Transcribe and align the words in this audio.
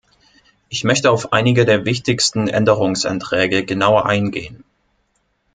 Ich 0.67 0.83
möchte 0.83 1.11
auf 1.11 1.31
einige 1.31 1.63
der 1.63 1.85
wichtigsten 1.85 2.47
Änderungsanträge 2.47 3.63
genauer 3.63 4.07
eingehen. 4.07 4.63